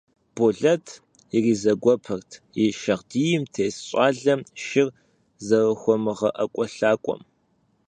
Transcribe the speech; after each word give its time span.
Болэт 0.35 0.85
иризэгуэпырт 1.35 2.29
и 2.63 2.65
шагъдийм 2.79 3.43
тес 3.53 3.75
щӀалэм 3.87 4.41
шыр 4.65 4.87
зэрыхуэмыгъэӀэкӀуэлъакӀуэм. 5.45 7.21